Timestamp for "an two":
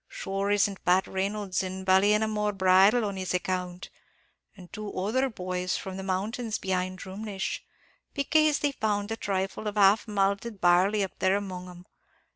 4.57-4.91